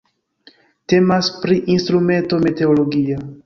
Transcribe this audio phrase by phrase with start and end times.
[0.93, 3.25] Temas pri instrumento meteologia.